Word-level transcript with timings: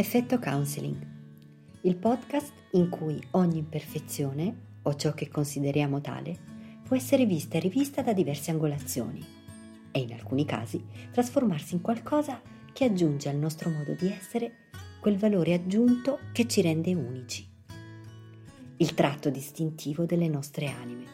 Effetto 0.00 0.38
Counseling, 0.38 0.96
il 1.82 1.94
podcast 1.94 2.54
in 2.70 2.88
cui 2.88 3.22
ogni 3.32 3.58
imperfezione, 3.58 4.78
o 4.80 4.96
ciò 4.96 5.12
che 5.12 5.28
consideriamo 5.28 6.00
tale, 6.00 6.38
può 6.82 6.96
essere 6.96 7.26
vista 7.26 7.58
e 7.58 7.60
rivista 7.60 8.00
da 8.00 8.14
diverse 8.14 8.50
angolazioni 8.50 9.22
e 9.90 10.00
in 10.00 10.14
alcuni 10.14 10.46
casi 10.46 10.82
trasformarsi 11.10 11.74
in 11.74 11.82
qualcosa 11.82 12.40
che 12.72 12.86
aggiunge 12.86 13.28
al 13.28 13.36
nostro 13.36 13.68
modo 13.68 13.92
di 13.92 14.08
essere 14.10 14.70
quel 15.02 15.18
valore 15.18 15.52
aggiunto 15.52 16.20
che 16.32 16.48
ci 16.48 16.62
rende 16.62 16.94
unici, 16.94 17.46
il 18.78 18.94
tratto 18.94 19.28
distintivo 19.28 20.06
delle 20.06 20.28
nostre 20.28 20.68
anime, 20.68 21.04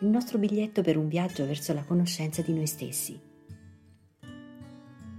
il 0.00 0.08
nostro 0.08 0.36
biglietto 0.36 0.82
per 0.82 0.98
un 0.98 1.08
viaggio 1.08 1.46
verso 1.46 1.72
la 1.72 1.84
conoscenza 1.84 2.42
di 2.42 2.52
noi 2.52 2.66
stessi. 2.66 3.18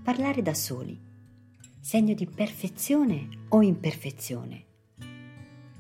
Parlare 0.03 0.43
da 0.43 0.53
soli 0.53 1.04
segno 1.85 2.15
di 2.15 2.25
perfezione 2.25 3.27
o 3.49 3.61
imperfezione, 3.61 4.65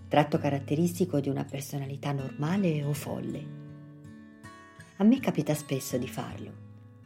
tratto 0.07 0.37
caratteristico 0.37 1.19
di 1.19 1.29
una 1.29 1.45
personalità 1.45 2.11
normale 2.11 2.83
o 2.83 2.93
folle. 2.93 3.45
A 4.97 5.03
me 5.03 5.19
capita 5.19 5.55
spesso 5.55 5.97
di 5.97 6.07
farlo, 6.07 6.51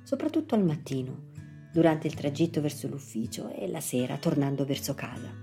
soprattutto 0.04 0.54
al 0.54 0.66
mattino, 0.66 1.28
durante 1.72 2.08
il 2.08 2.14
tragitto 2.14 2.60
verso 2.60 2.90
l'ufficio 2.90 3.50
e 3.54 3.70
la 3.70 3.80
sera 3.80 4.18
tornando 4.18 4.66
verso 4.66 4.94
casa. 4.96 5.34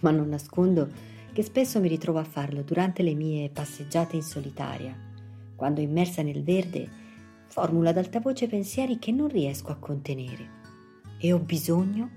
Ma 0.00 0.10
non 0.10 0.28
nascondo 0.30 0.88
che 1.34 1.42
spesso 1.42 1.78
mi 1.78 1.88
ritrovo 1.88 2.20
a 2.20 2.24
farlo 2.24 2.62
durante 2.62 3.02
le 3.02 3.12
mie 3.12 3.50
passeggiate 3.50 4.16
in 4.16 4.22
solitaria, 4.22 4.96
quando 5.54 5.82
immersa 5.82 6.22
nel 6.22 6.42
verde 6.42 6.88
formulo 7.48 7.90
ad 7.90 7.98
alta 7.98 8.18
voce 8.18 8.46
pensieri 8.46 8.98
che 8.98 9.12
non 9.12 9.28
riesco 9.28 9.70
a 9.72 9.76
contenere 9.76 10.64
e 11.18 11.32
ho 11.32 11.38
bisogno 11.38 12.10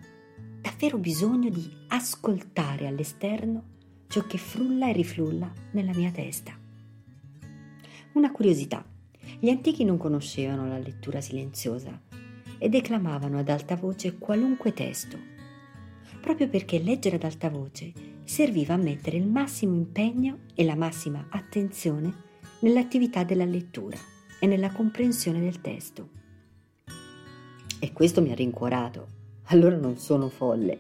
davvero 0.80 0.98
bisogno 0.98 1.50
di 1.50 1.70
ascoltare 1.88 2.88
all'esterno 2.88 3.64
ciò 4.08 4.26
che 4.26 4.38
frulla 4.38 4.88
e 4.88 4.94
riflulla 4.94 5.52
nella 5.72 5.94
mia 5.94 6.10
testa. 6.10 6.58
Una 8.14 8.32
curiosità. 8.32 8.86
Gli 9.40 9.50
antichi 9.50 9.84
non 9.84 9.98
conoscevano 9.98 10.70
la 10.70 10.78
lettura 10.78 11.20
silenziosa 11.20 12.00
e 12.58 12.70
declamavano 12.70 13.40
ad 13.40 13.50
alta 13.50 13.76
voce 13.76 14.18
qualunque 14.18 14.72
testo, 14.72 15.18
proprio 16.22 16.48
perché 16.48 16.80
leggere 16.80 17.18
ad 17.18 17.26
alta 17.26 17.50
voce 17.50 17.92
serviva 18.24 18.76
a 18.76 18.78
mettere 18.78 19.18
il 19.18 19.28
massimo 19.28 19.76
impegno 19.76 20.44
e 20.56 20.64
la 20.64 20.76
massima 20.76 21.28
attenzione 21.30 22.14
nell'attività 22.60 23.26
della 23.26 23.44
lettura 23.44 23.98
e 24.40 24.48
nella 24.48 24.72
comprensione 24.72 25.42
del 25.42 25.60
testo. 25.60 26.08
E 27.82 27.92
questo 27.92 28.22
mi 28.22 28.32
ha 28.32 28.36
rincuorato 28.36 29.18
allora 29.52 29.76
non 29.76 29.98
sono 29.98 30.30
folle. 30.30 30.78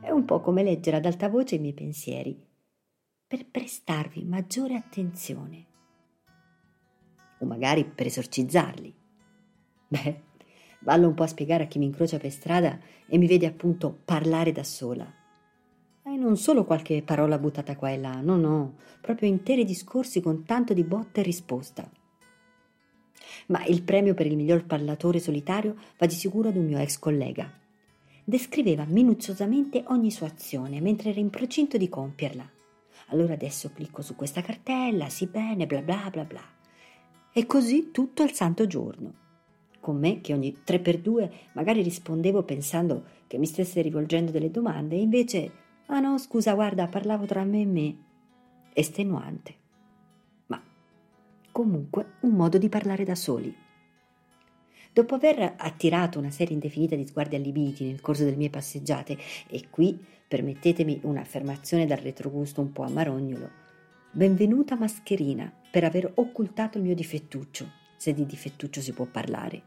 È 0.00 0.10
un 0.10 0.24
po' 0.24 0.40
come 0.40 0.62
leggere 0.62 0.96
ad 0.96 1.04
alta 1.04 1.28
voce 1.28 1.56
i 1.56 1.58
miei 1.58 1.74
pensieri, 1.74 2.38
per 3.26 3.46
prestarvi 3.46 4.24
maggiore 4.24 4.74
attenzione. 4.74 5.66
O 7.40 7.44
magari 7.44 7.84
per 7.84 8.06
esorcizzarli. 8.06 8.94
Beh, 9.88 10.20
vallo 10.80 11.08
un 11.08 11.14
po' 11.14 11.24
a 11.24 11.26
spiegare 11.26 11.64
a 11.64 11.66
chi 11.66 11.78
mi 11.78 11.84
incrocia 11.84 12.16
per 12.16 12.30
strada 12.30 12.78
e 13.06 13.18
mi 13.18 13.26
vede 13.26 13.46
appunto 13.46 13.98
parlare 14.04 14.50
da 14.50 14.64
sola. 14.64 15.12
E 16.02 16.16
non 16.16 16.38
solo 16.38 16.64
qualche 16.64 17.02
parola 17.02 17.38
buttata 17.38 17.76
qua 17.76 17.90
e 17.90 17.98
là, 17.98 18.20
no, 18.20 18.36
no, 18.36 18.76
proprio 19.02 19.28
interi 19.28 19.64
discorsi 19.64 20.22
con 20.22 20.44
tanto 20.44 20.72
di 20.72 20.84
botta 20.84 21.20
e 21.20 21.24
risposta. 21.24 21.90
Ma 23.48 23.62
il 23.66 23.82
premio 23.82 24.14
per 24.14 24.26
il 24.26 24.36
miglior 24.36 24.64
parlatore 24.64 25.18
solitario 25.18 25.76
va 25.98 26.06
di 26.06 26.14
sicuro 26.14 26.48
ad 26.48 26.56
un 26.56 26.64
mio 26.64 26.78
ex 26.78 26.98
collega, 26.98 27.64
descriveva 28.28 28.84
minuziosamente 28.88 29.84
ogni 29.86 30.10
sua 30.10 30.26
azione 30.26 30.80
mentre 30.80 31.10
era 31.10 31.20
in 31.20 31.30
procinto 31.30 31.76
di 31.76 31.88
compierla. 31.88 32.50
Allora 33.10 33.34
adesso 33.34 33.70
clicco 33.72 34.02
su 34.02 34.16
questa 34.16 34.42
cartella, 34.42 35.08
sì 35.08 35.26
bene, 35.26 35.66
bla 35.66 35.80
bla 35.80 36.08
bla 36.10 36.24
bla. 36.24 36.42
E 37.32 37.46
così 37.46 37.92
tutto 37.92 38.24
il 38.24 38.32
santo 38.32 38.66
giorno. 38.66 39.24
Con 39.78 39.98
me 40.00 40.20
che 40.20 40.32
ogni 40.32 40.62
tre 40.64 40.80
per 40.80 40.98
due 40.98 41.30
magari 41.52 41.82
rispondevo 41.82 42.42
pensando 42.42 43.04
che 43.28 43.38
mi 43.38 43.46
stesse 43.46 43.80
rivolgendo 43.80 44.32
delle 44.32 44.50
domande 44.50 44.96
invece, 44.96 45.52
ah 45.86 46.00
no, 46.00 46.18
scusa, 46.18 46.54
guarda, 46.54 46.88
parlavo 46.88 47.26
tra 47.26 47.44
me 47.44 47.60
e 47.60 47.66
me. 47.66 47.96
Estenuante. 48.72 49.54
Ma 50.46 50.60
comunque 51.52 52.14
un 52.22 52.32
modo 52.32 52.58
di 52.58 52.68
parlare 52.68 53.04
da 53.04 53.14
soli. 53.14 53.54
Dopo 54.96 55.16
aver 55.16 55.56
attirato 55.58 56.18
una 56.18 56.30
serie 56.30 56.54
indefinita 56.54 56.96
di 56.96 57.06
sguardi 57.06 57.36
allibiti 57.36 57.84
nel 57.84 58.00
corso 58.00 58.24
delle 58.24 58.36
mie 58.36 58.48
passeggiate, 58.48 59.18
e 59.46 59.68
qui 59.68 60.02
permettetemi 60.26 61.00
un'affermazione 61.02 61.84
dal 61.84 61.98
retrogusto 61.98 62.62
un 62.62 62.72
po' 62.72 62.84
amarognolo, 62.84 63.50
benvenuta 64.12 64.74
mascherina 64.74 65.52
per 65.70 65.84
aver 65.84 66.10
occultato 66.14 66.78
il 66.78 66.84
mio 66.84 66.94
difettuccio, 66.94 67.70
se 67.94 68.14
di 68.14 68.24
difettuccio 68.24 68.80
si 68.80 68.94
può 68.94 69.04
parlare. 69.04 69.62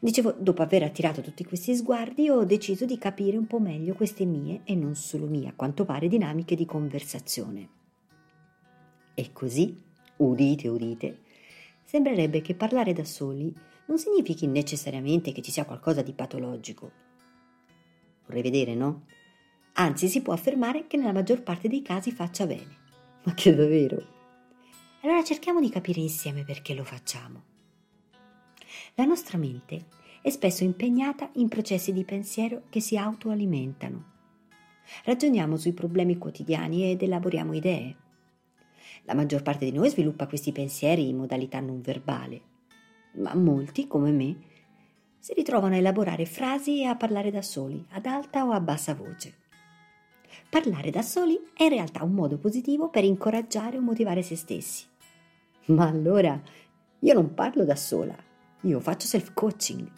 Dicevo, 0.00 0.34
dopo 0.38 0.62
aver 0.62 0.84
attirato 0.84 1.20
tutti 1.20 1.44
questi 1.44 1.76
sguardi, 1.76 2.30
ho 2.30 2.44
deciso 2.44 2.86
di 2.86 2.96
capire 2.96 3.36
un 3.36 3.46
po' 3.46 3.60
meglio 3.60 3.92
queste 3.92 4.24
mie 4.24 4.62
e 4.64 4.74
non 4.74 4.94
solo 4.94 5.26
mie, 5.26 5.48
a 5.48 5.54
quanto 5.54 5.84
pare, 5.84 6.08
dinamiche 6.08 6.56
di 6.56 6.64
conversazione. 6.64 7.68
E 9.12 9.30
così, 9.34 9.76
udite, 10.16 10.68
udite, 10.68 11.18
sembrerebbe 11.84 12.40
che 12.40 12.54
parlare 12.54 12.92
da 12.92 13.04
soli 13.04 13.54
non 13.86 13.98
significhi 13.98 14.46
necessariamente 14.46 15.32
che 15.32 15.42
ci 15.42 15.50
sia 15.50 15.64
qualcosa 15.64 16.02
di 16.02 16.12
patologico. 16.12 16.90
Vorrei 18.26 18.42
vedere, 18.42 18.74
no? 18.74 19.06
Anzi, 19.74 20.08
si 20.08 20.22
può 20.22 20.32
affermare 20.32 20.86
che 20.86 20.96
nella 20.96 21.12
maggior 21.12 21.42
parte 21.42 21.68
dei 21.68 21.82
casi 21.82 22.12
faccia 22.12 22.46
bene. 22.46 22.80
Ma 23.24 23.34
che 23.34 23.54
davvero? 23.54 24.20
Allora 25.02 25.24
cerchiamo 25.24 25.60
di 25.60 25.68
capire 25.68 26.00
insieme 26.00 26.44
perché 26.44 26.74
lo 26.74 26.84
facciamo. 26.84 27.42
La 28.94 29.04
nostra 29.04 29.38
mente 29.38 29.86
è 30.22 30.30
spesso 30.30 30.62
impegnata 30.62 31.30
in 31.34 31.48
processi 31.48 31.92
di 31.92 32.04
pensiero 32.04 32.62
che 32.68 32.80
si 32.80 32.96
autoalimentano. 32.96 34.10
Ragioniamo 35.04 35.56
sui 35.56 35.72
problemi 35.72 36.18
quotidiani 36.18 36.90
ed 36.90 37.02
elaboriamo 37.02 37.52
idee. 37.54 37.96
La 39.04 39.14
maggior 39.14 39.42
parte 39.42 39.64
di 39.64 39.72
noi 39.72 39.88
sviluppa 39.88 40.26
questi 40.26 40.52
pensieri 40.52 41.08
in 41.08 41.16
modalità 41.16 41.60
non 41.60 41.80
verbale 41.80 42.50
ma 43.14 43.34
molti, 43.34 43.86
come 43.86 44.10
me, 44.10 44.36
si 45.18 45.34
ritrovano 45.34 45.74
a 45.74 45.78
elaborare 45.78 46.24
frasi 46.24 46.80
e 46.80 46.86
a 46.86 46.96
parlare 46.96 47.30
da 47.30 47.42
soli, 47.42 47.84
ad 47.90 48.06
alta 48.06 48.44
o 48.44 48.52
a 48.52 48.60
bassa 48.60 48.94
voce. 48.94 49.40
Parlare 50.48 50.90
da 50.90 51.02
soli 51.02 51.38
è 51.54 51.64
in 51.64 51.70
realtà 51.70 52.02
un 52.04 52.12
modo 52.12 52.38
positivo 52.38 52.88
per 52.88 53.04
incoraggiare 53.04 53.76
o 53.76 53.80
motivare 53.80 54.22
se 54.22 54.36
stessi. 54.36 54.84
Ma 55.66 55.86
allora 55.86 56.40
io 56.98 57.14
non 57.14 57.34
parlo 57.34 57.64
da 57.64 57.76
sola, 57.76 58.16
io 58.62 58.80
faccio 58.80 59.06
self-coaching. 59.06 59.90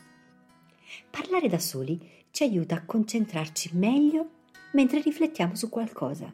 Parlare 1.10 1.48
da 1.48 1.58
soli 1.58 1.98
ci 2.30 2.42
aiuta 2.42 2.76
a 2.76 2.84
concentrarci 2.84 3.70
meglio 3.76 4.30
mentre 4.72 5.00
riflettiamo 5.00 5.54
su 5.54 5.68
qualcosa. 5.68 6.32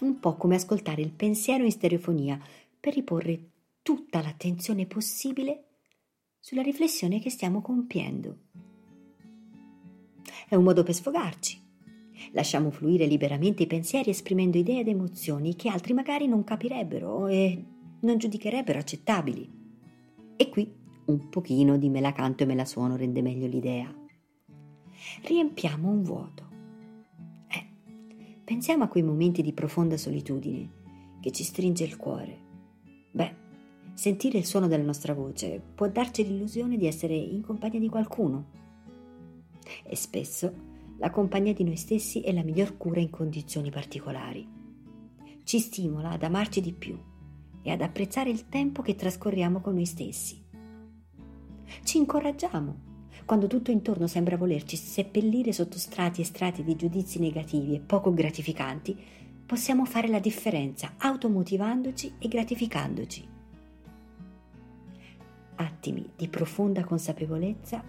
Un 0.00 0.18
po' 0.18 0.36
come 0.36 0.56
ascoltare 0.56 1.02
il 1.02 1.12
pensiero 1.12 1.64
in 1.64 1.70
stereofonia 1.70 2.40
per 2.78 2.94
riporre 2.94 3.50
tutta 3.82 4.20
l'attenzione 4.20 4.86
possibile 4.86 5.66
sulla 6.40 6.62
riflessione 6.62 7.20
che 7.20 7.30
stiamo 7.30 7.62
compiendo. 7.62 8.38
È 10.48 10.54
un 10.54 10.64
modo 10.64 10.82
per 10.82 10.94
sfogarci. 10.94 11.60
Lasciamo 12.32 12.70
fluire 12.70 13.06
liberamente 13.06 13.62
i 13.62 13.66
pensieri 13.66 14.10
esprimendo 14.10 14.58
idee 14.58 14.80
ed 14.80 14.88
emozioni 14.88 15.54
che 15.56 15.68
altri 15.68 15.92
magari 15.92 16.26
non 16.26 16.44
capirebbero 16.44 17.26
e 17.28 17.64
non 18.00 18.18
giudicherebbero 18.18 18.78
accettabili. 18.78 19.50
E 20.36 20.48
qui 20.48 20.72
un 21.04 21.28
pochino 21.28 21.76
di 21.78 21.88
me 21.88 22.00
la 22.00 22.12
canto 22.12 22.42
e 22.42 22.46
me 22.46 22.54
la 22.54 22.64
suono 22.64 22.96
rende 22.96 23.22
meglio 23.22 23.46
l'idea. 23.46 23.92
Riempiamo 25.22 25.88
un 25.88 26.02
vuoto. 26.02 26.51
Pensiamo 28.52 28.84
a 28.84 28.88
quei 28.88 29.02
momenti 29.02 29.40
di 29.40 29.54
profonda 29.54 29.96
solitudine 29.96 30.68
che 31.20 31.30
ci 31.30 31.42
stringe 31.42 31.84
il 31.84 31.96
cuore. 31.96 32.38
Beh, 33.10 33.34
Sentire 33.94 34.36
il 34.36 34.44
suono 34.44 34.68
della 34.68 34.84
nostra 34.84 35.14
voce 35.14 35.58
può 35.74 35.88
darci 35.88 36.22
l'illusione 36.22 36.76
di 36.76 36.86
essere 36.86 37.14
in 37.14 37.40
compagnia 37.40 37.80
di 37.80 37.88
qualcuno. 37.88 38.50
E 39.82 39.96
spesso 39.96 40.52
la 40.98 41.10
compagnia 41.10 41.54
di 41.54 41.64
noi 41.64 41.76
stessi 41.76 42.20
è 42.20 42.30
la 42.30 42.42
miglior 42.42 42.76
cura 42.76 43.00
in 43.00 43.08
condizioni 43.08 43.70
particolari. 43.70 44.46
Ci 45.44 45.58
stimola 45.58 46.10
ad 46.10 46.22
amarci 46.22 46.60
di 46.60 46.74
più 46.74 46.98
e 47.62 47.70
ad 47.70 47.80
apprezzare 47.80 48.28
il 48.28 48.50
tempo 48.50 48.82
che 48.82 48.96
trascorriamo 48.96 49.62
con 49.62 49.72
noi 49.72 49.86
stessi. 49.86 50.44
Ci 51.82 51.96
incoraggiamo 51.96 52.91
quando 53.24 53.46
tutto 53.46 53.70
intorno 53.70 54.06
sembra 54.06 54.36
volerci 54.36 54.76
seppellire 54.76 55.52
sotto 55.52 55.78
strati 55.78 56.20
e 56.20 56.24
strati 56.24 56.62
di 56.62 56.76
giudizi 56.76 57.18
negativi 57.18 57.74
e 57.74 57.80
poco 57.80 58.12
gratificanti, 58.12 58.96
possiamo 59.46 59.84
fare 59.84 60.08
la 60.08 60.20
differenza 60.20 60.94
automotivandoci 60.98 62.14
e 62.18 62.28
gratificandoci 62.28 63.32
attimi 65.62 66.10
di 66.16 66.28
profonda 66.28 66.84
consapevolezza 66.84 67.82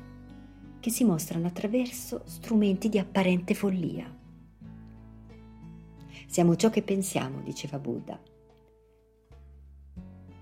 che 0.79 0.89
si 0.89 1.03
mostrano 1.03 1.47
attraverso 1.47 2.23
strumenti 2.25 2.89
di 2.89 2.99
apparente 2.99 3.53
follia. 3.53 4.11
Siamo 6.25 6.55
ciò 6.55 6.69
che 6.69 6.81
pensiamo, 6.81 7.41
diceva 7.41 7.79
Buddha. 7.79 8.32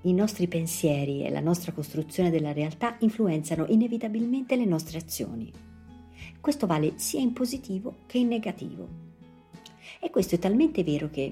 I 0.03 0.13
nostri 0.13 0.48
pensieri 0.48 1.24
e 1.24 1.30
la 1.30 1.42
nostra 1.42 1.71
costruzione 1.74 2.31
della 2.31 2.53
realtà 2.53 2.95
influenzano 3.01 3.68
inevitabilmente 3.68 4.56
le 4.56 4.65
nostre 4.65 4.98
azioni. 4.98 5.51
Questo 6.39 6.65
vale 6.65 6.94
sia 6.95 7.19
in 7.19 7.33
positivo 7.33 7.98
che 8.07 8.18
in 8.18 8.27
negativo. 8.27 8.88
E 10.00 10.09
questo 10.09 10.33
è 10.33 10.39
talmente 10.39 10.83
vero 10.83 11.12
che, 11.12 11.31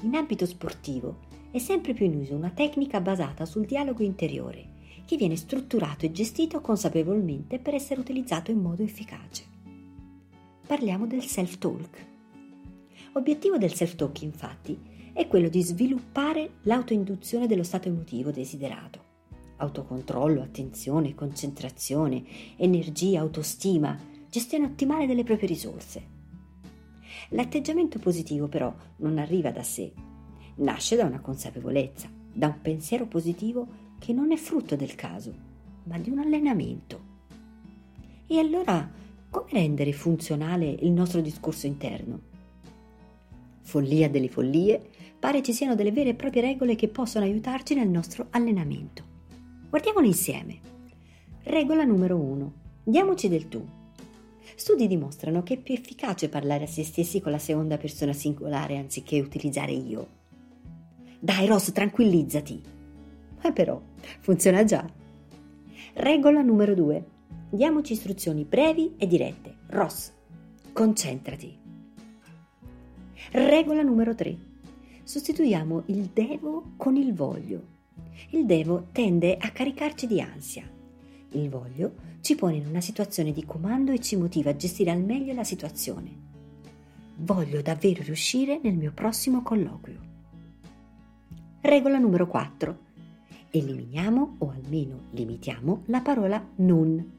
in 0.00 0.14
ambito 0.16 0.44
sportivo, 0.44 1.18
è 1.52 1.58
sempre 1.58 1.94
più 1.94 2.06
in 2.06 2.16
uso 2.16 2.34
una 2.34 2.50
tecnica 2.50 3.00
basata 3.00 3.46
sul 3.46 3.64
dialogo 3.64 4.02
interiore, 4.02 4.76
che 5.04 5.16
viene 5.16 5.36
strutturato 5.36 6.04
e 6.04 6.10
gestito 6.10 6.60
consapevolmente 6.60 7.60
per 7.60 7.74
essere 7.74 8.00
utilizzato 8.00 8.50
in 8.50 8.58
modo 8.58 8.82
efficace. 8.82 9.44
Parliamo 10.66 11.06
del 11.06 11.22
self-talk. 11.22 12.06
Obiettivo 13.12 13.56
del 13.56 13.72
self-talk, 13.72 14.22
infatti, 14.22 14.78
è 15.12 15.26
quello 15.26 15.48
di 15.48 15.62
sviluppare 15.62 16.58
l'autoinduzione 16.62 17.46
dello 17.46 17.62
stato 17.62 17.88
emotivo 17.88 18.30
desiderato. 18.30 19.06
Autocontrollo, 19.56 20.42
attenzione, 20.42 21.14
concentrazione, 21.14 22.24
energia, 22.56 23.20
autostima, 23.20 23.98
gestione 24.30 24.66
ottimale 24.66 25.06
delle 25.06 25.24
proprie 25.24 25.48
risorse. 25.48 26.16
L'atteggiamento 27.30 27.98
positivo 27.98 28.46
però 28.48 28.74
non 28.96 29.18
arriva 29.18 29.50
da 29.50 29.62
sé, 29.62 29.92
nasce 30.56 30.96
da 30.96 31.04
una 31.04 31.20
consapevolezza, 31.20 32.08
da 32.32 32.46
un 32.46 32.60
pensiero 32.60 33.06
positivo 33.06 33.66
che 33.98 34.12
non 34.12 34.32
è 34.32 34.36
frutto 34.36 34.76
del 34.76 34.94
caso, 34.94 35.34
ma 35.84 35.98
di 35.98 36.10
un 36.10 36.18
allenamento. 36.18 37.06
E 38.26 38.38
allora 38.38 38.88
come 39.30 39.50
rendere 39.50 39.92
funzionale 39.92 40.70
il 40.70 40.90
nostro 40.90 41.20
discorso 41.20 41.66
interno? 41.66 42.27
Follia 43.68 44.08
delle 44.08 44.30
follie, 44.30 44.80
pare 45.18 45.42
ci 45.42 45.52
siano 45.52 45.74
delle 45.74 45.92
vere 45.92 46.10
e 46.10 46.14
proprie 46.14 46.40
regole 46.40 46.74
che 46.74 46.88
possono 46.88 47.26
aiutarci 47.26 47.74
nel 47.74 47.90
nostro 47.90 48.28
allenamento. 48.30 49.04
Guardiamole 49.68 50.06
insieme. 50.06 50.58
Regola 51.42 51.84
numero 51.84 52.16
1. 52.16 52.52
Diamoci 52.82 53.28
del 53.28 53.46
tu. 53.48 53.62
Studi 54.54 54.86
dimostrano 54.86 55.42
che 55.42 55.54
è 55.54 55.58
più 55.58 55.74
efficace 55.74 56.30
parlare 56.30 56.64
a 56.64 56.66
se 56.66 56.82
stessi 56.82 57.20
con 57.20 57.30
la 57.30 57.38
seconda 57.38 57.76
persona 57.76 58.14
singolare 58.14 58.78
anziché 58.78 59.20
utilizzare 59.20 59.72
io. 59.72 60.08
Dai 61.20 61.46
Ross, 61.46 61.70
tranquillizzati. 61.70 62.62
Ma 63.42 63.52
però 63.52 63.78
funziona 64.20 64.64
già. 64.64 64.90
Regola 65.92 66.40
numero 66.40 66.74
2. 66.74 67.04
Diamoci 67.50 67.92
istruzioni 67.92 68.44
brevi 68.44 68.94
e 68.96 69.06
dirette. 69.06 69.56
Ross, 69.66 70.10
concentrati. 70.72 71.67
Regola 73.30 73.82
numero 73.82 74.14
3. 74.14 74.38
Sostituiamo 75.02 75.82
il 75.88 76.08
devo 76.14 76.72
con 76.78 76.96
il 76.96 77.12
voglio. 77.12 77.62
Il 78.30 78.46
devo 78.46 78.86
tende 78.90 79.36
a 79.36 79.50
caricarci 79.50 80.06
di 80.06 80.18
ansia. 80.22 80.66
Il 81.32 81.50
voglio 81.50 81.92
ci 82.22 82.36
pone 82.36 82.56
in 82.56 82.66
una 82.66 82.80
situazione 82.80 83.32
di 83.32 83.44
comando 83.44 83.92
e 83.92 84.00
ci 84.00 84.16
motiva 84.16 84.48
a 84.48 84.56
gestire 84.56 84.92
al 84.92 85.02
meglio 85.02 85.34
la 85.34 85.44
situazione. 85.44 86.10
Voglio 87.16 87.60
davvero 87.60 88.02
riuscire 88.02 88.60
nel 88.62 88.76
mio 88.76 88.92
prossimo 88.94 89.42
colloquio. 89.42 90.00
Regola 91.60 91.98
numero 91.98 92.26
4. 92.26 92.78
Eliminiamo 93.50 94.36
o 94.38 94.50
almeno 94.50 95.00
limitiamo 95.10 95.82
la 95.86 96.00
parola 96.00 96.42
non. 96.56 97.12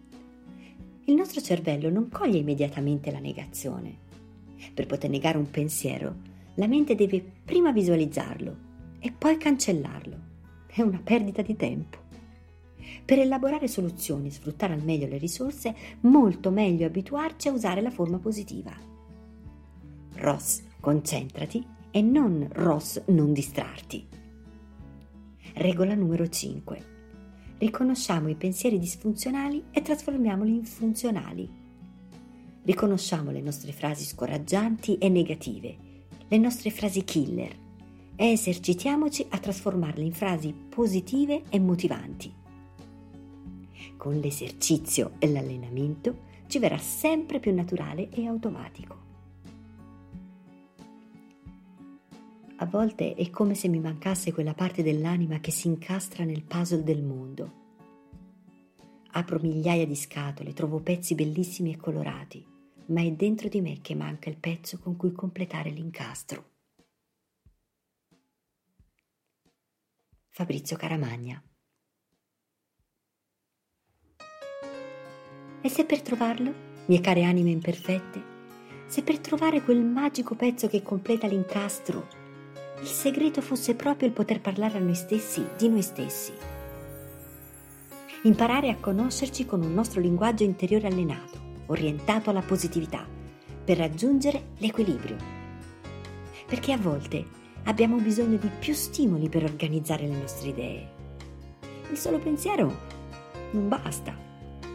Il 1.05 1.13
nostro 1.13 1.39
cervello 1.39 1.91
non 1.91 2.09
coglie 2.09 2.39
immediatamente 2.39 3.11
la 3.11 3.19
negazione. 3.19 4.07
Per 4.73 4.85
poter 4.85 5.09
negare 5.09 5.37
un 5.37 5.49
pensiero, 5.49 6.15
la 6.55 6.67
mente 6.67 6.95
deve 6.95 7.23
prima 7.43 7.71
visualizzarlo 7.71 8.67
e 8.99 9.11
poi 9.11 9.37
cancellarlo. 9.37 10.27
È 10.67 10.81
una 10.81 11.01
perdita 11.03 11.41
di 11.41 11.55
tempo. 11.55 11.97
Per 13.05 13.19
elaborare 13.19 13.67
soluzioni 13.67 14.27
e 14.27 14.31
sfruttare 14.31 14.73
al 14.73 14.83
meglio 14.83 15.07
le 15.07 15.17
risorse, 15.17 15.75
molto 16.01 16.51
meglio 16.51 16.85
abituarci 16.85 17.47
a 17.47 17.51
usare 17.51 17.81
la 17.81 17.91
forma 17.91 18.17
positiva. 18.17 18.71
Ross, 20.15 20.63
concentrati 20.79 21.65
e 21.91 22.01
non 22.01 22.47
Ross, 22.51 23.03
non 23.07 23.33
distrarti. 23.33 24.07
Regola 25.53 25.95
numero 25.95 26.27
5. 26.27 26.85
Riconosciamo 27.57 28.29
i 28.29 28.35
pensieri 28.35 28.79
disfunzionali 28.79 29.65
e 29.71 29.81
trasformiamoli 29.81 30.55
in 30.55 30.65
funzionali. 30.65 31.58
Riconosciamo 32.69 33.31
le 33.31 33.41
nostre 33.41 33.71
frasi 33.71 34.05
scoraggianti 34.05 34.99
e 34.99 35.09
negative, 35.09 35.75
le 36.27 36.37
nostre 36.37 36.69
frasi 36.69 37.03
killer 37.03 37.51
e 38.15 38.27
esercitiamoci 38.27 39.25
a 39.27 39.39
trasformarle 39.39 40.03
in 40.03 40.13
frasi 40.13 40.53
positive 40.53 41.45
e 41.49 41.59
motivanti. 41.59 42.31
Con 43.97 44.19
l'esercizio 44.19 45.13
e 45.17 45.31
l'allenamento 45.31 46.27
ci 46.45 46.59
verrà 46.59 46.77
sempre 46.77 47.39
più 47.39 47.55
naturale 47.55 48.09
e 48.11 48.27
automatico. 48.27 48.97
A 52.57 52.65
volte 52.67 53.15
è 53.15 53.31
come 53.31 53.55
se 53.55 53.67
mi 53.67 53.79
mancasse 53.79 54.31
quella 54.31 54.53
parte 54.53 54.83
dell'anima 54.83 55.39
che 55.39 55.49
si 55.49 55.65
incastra 55.65 56.23
nel 56.23 56.43
puzzle 56.43 56.83
del 56.83 57.01
mondo. 57.01 57.51
Apro 59.13 59.39
migliaia 59.41 59.87
di 59.87 59.95
scatole, 59.95 60.53
trovo 60.53 60.77
pezzi 60.81 61.15
bellissimi 61.15 61.73
e 61.73 61.77
colorati, 61.77 62.57
ma 62.89 63.01
è 63.01 63.11
dentro 63.11 63.47
di 63.47 63.61
me 63.61 63.81
che 63.81 63.95
manca 63.95 64.29
il 64.29 64.37
pezzo 64.37 64.77
con 64.77 64.95
cui 64.95 65.11
completare 65.11 65.69
l'incastro. 65.69 66.51
Fabrizio 70.27 70.77
Caramagna 70.77 71.43
E 75.61 75.69
se 75.69 75.85
per 75.85 76.01
trovarlo, 76.01 76.53
mie 76.85 77.01
care 77.01 77.23
anime 77.23 77.49
imperfette, 77.49 78.37
se 78.85 79.03
per 79.03 79.19
trovare 79.19 79.61
quel 79.61 79.83
magico 79.83 80.35
pezzo 80.35 80.67
che 80.67 80.81
completa 80.81 81.27
l'incastro 81.27 82.27
il 82.81 82.87
segreto 82.87 83.41
fosse 83.41 83.75
proprio 83.75 84.07
il 84.07 84.13
poter 84.13 84.39
parlare 84.39 84.77
a 84.77 84.81
noi 84.81 84.95
stessi 84.95 85.45
di 85.57 85.67
noi 85.67 85.81
stessi. 85.81 86.31
Imparare 88.23 88.69
a 88.69 88.77
conoscerci 88.77 89.45
con 89.45 89.61
un 89.61 89.73
nostro 89.73 89.99
linguaggio 89.99 90.43
interiore 90.43 90.87
allenato, 90.87 91.38
orientato 91.69 92.29
alla 92.29 92.43
positività, 92.43 93.03
per 93.63 93.77
raggiungere 93.77 94.51
l'equilibrio. 94.57 95.15
Perché 96.45 96.71
a 96.71 96.77
volte 96.77 97.25
abbiamo 97.63 97.97
bisogno 97.97 98.37
di 98.37 98.49
più 98.59 98.73
stimoli 98.73 99.27
per 99.29 99.43
organizzare 99.43 100.05
le 100.05 100.17
nostre 100.17 100.49
idee. 100.49 100.89
Il 101.89 101.97
solo 101.97 102.19
pensiero 102.19 102.77
non 103.51 103.67
basta, 103.67 104.15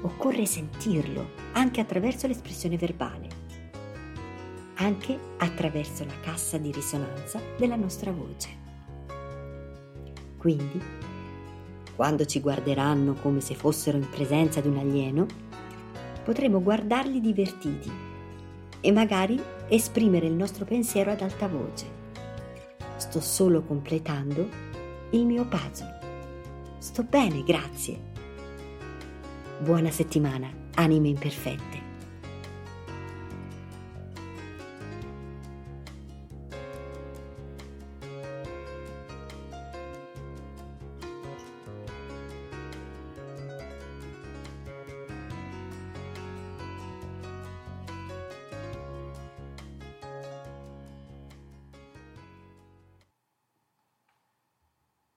occorre 0.01 0.45
sentirlo 0.45 1.31
anche 1.53 1.81
attraverso 1.81 2.27
l'espressione 2.27 2.77
verbale 2.77 3.43
anche 4.77 5.19
attraverso 5.39 6.05
la 6.05 6.19
cassa 6.21 6.59
di 6.59 6.73
risonanza 6.73 7.41
della 7.57 7.77
nostra 7.77 8.11
voce. 8.11 8.63
Quindi, 10.37 10.81
quando 11.95 12.25
ci 12.25 12.41
guarderanno 12.41 13.15
come 13.15 13.41
se 13.41 13.55
fossero 13.55 13.97
in 13.97 14.09
presenza 14.09 14.61
di 14.61 14.69
un 14.69 14.79
alieno, 14.79 15.27
potremo 16.25 16.63
guardarli 16.63 17.21
divertiti 17.21 17.93
e 18.81 18.93
magari 18.93 19.41
esprimere 19.69 20.27
il 20.27 20.33
nostro 20.33 20.65
pensiero 20.65 21.11
ad 21.11 21.21
alta 21.21 21.47
voce. 21.47 21.87
Sto 22.97 23.21
solo 23.21 23.63
completando 23.63 24.49
il 25.11 25.25
mio 25.27 25.47
puzzle. 25.47 25.99
Sto 26.79 27.03
bene, 27.03 27.43
grazie. 27.43 28.13
Buona 29.59 29.91
settimana, 29.91 30.51
anime 30.75 31.09
imperfette. 31.09 31.74